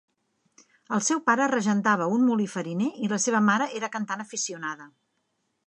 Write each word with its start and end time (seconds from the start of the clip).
El 0.95 1.03
seu 1.07 1.21
pare 1.27 1.47
regentava 1.51 2.07
un 2.15 2.25
molí 2.29 2.49
fariner 2.55 2.89
i 3.03 3.11
la 3.13 3.21
seva 3.27 3.43
mare 3.51 3.69
era 3.81 3.93
cantant 3.97 4.25
aficionada. 4.27 4.93